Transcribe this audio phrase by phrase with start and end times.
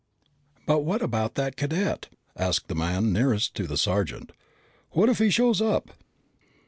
[0.65, 4.31] "But what about that cadet?" asked the man nearest to the sergeant.
[4.93, 5.91] "What if he shows up?"